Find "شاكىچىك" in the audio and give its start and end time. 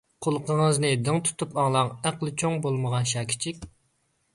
3.17-3.67